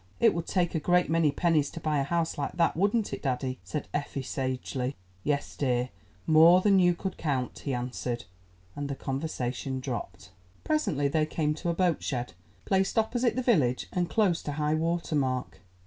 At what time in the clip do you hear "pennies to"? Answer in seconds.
1.31-1.79